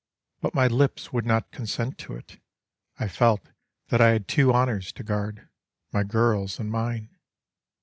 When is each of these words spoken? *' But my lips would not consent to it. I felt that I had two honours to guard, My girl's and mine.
*' 0.21 0.41
But 0.41 0.55
my 0.55 0.65
lips 0.65 1.13
would 1.13 1.27
not 1.27 1.51
consent 1.51 1.99
to 1.99 2.15
it. 2.15 2.39
I 2.97 3.07
felt 3.07 3.51
that 3.89 4.01
I 4.01 4.07
had 4.13 4.27
two 4.27 4.51
honours 4.51 4.91
to 4.93 5.03
guard, 5.03 5.47
My 5.91 6.01
girl's 6.03 6.57
and 6.59 6.71
mine. 6.71 7.19